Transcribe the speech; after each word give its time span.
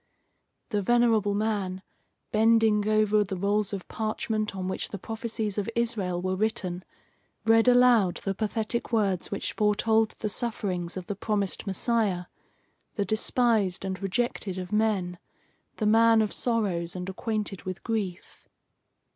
The 0.69 0.81
venerable 0.81 1.35
man, 1.35 1.83
bending 2.31 2.87
over 2.87 3.23
the 3.23 3.35
rolls 3.35 3.71
of 3.71 3.87
parchment 3.87 4.55
on 4.55 4.67
which 4.67 4.89
the 4.89 4.97
prophecies 4.97 5.59
of 5.59 5.69
Israel 5.75 6.19
were 6.23 6.35
written, 6.35 6.83
read 7.45 7.67
aloud 7.67 8.17
the 8.23 8.33
pathetic 8.33 8.91
words 8.91 9.29
which 9.29 9.53
foretold 9.53 10.15
the 10.17 10.27
sufferings 10.27 10.97
of 10.97 11.05
the 11.05 11.13
promised 11.15 11.67
Messiah 11.67 12.25
the 12.95 13.05
despised 13.05 13.85
and 13.85 14.01
rejected 14.01 14.57
of 14.57 14.73
men, 14.73 15.19
the 15.75 15.85
man 15.85 16.23
of 16.23 16.33
sorrows 16.33 16.95
and 16.95 17.07
acquainted 17.07 17.61
with 17.61 17.83
grief. 17.83 18.49